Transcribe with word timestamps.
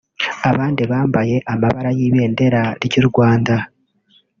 abandi 0.49 0.81
bambaye 0.91 1.35
amabara 1.53 1.89
y’ibendera 1.97 2.61
ry’u 2.85 3.03
Rwanda 3.09 3.55